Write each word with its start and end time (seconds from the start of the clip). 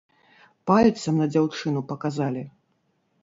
Пальцам 0.69 1.19
на 1.23 1.27
дзяўчыну 1.35 1.83
паказалі. 1.91 2.43